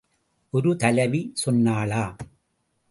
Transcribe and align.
ஒரு 0.53 0.75
தலைவி 0.75 1.33
சொன்னாளாம். 1.45 2.17